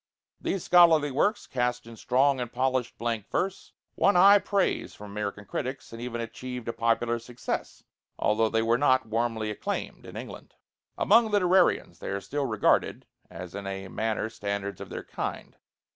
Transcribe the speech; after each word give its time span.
These 0.39 0.63
scholarly 0.63 1.11
works, 1.11 1.45
cast 1.45 1.85
in 1.85 1.95
strong 1.95 2.39
and 2.41 2.51
polished 2.51 2.97
blank 2.97 3.29
verse, 3.29 3.71
won 3.95 4.15
high 4.15 4.39
praise 4.39 4.95
from 4.95 5.11
American 5.11 5.45
critics, 5.45 5.93
and 5.93 6.01
even 6.01 6.19
achieved 6.19 6.67
a 6.67 6.73
popular 6.73 7.19
success, 7.19 7.83
although 8.17 8.49
they 8.49 8.63
were 8.63 8.79
not 8.79 9.05
warmly 9.05 9.51
acclaimed, 9.51 10.07
in 10.07 10.17
England. 10.17 10.55
Among 10.97 11.29
literarians 11.29 11.99
they 11.99 12.07
are 12.09 12.19
still 12.19 12.47
regarded 12.47 13.05
as 13.29 13.53
in 13.53 13.67
a 13.67 13.89
manner 13.89 14.31
standards 14.31 14.81
of 14.81 14.89
their 14.89 15.03
kind. 15.03 15.55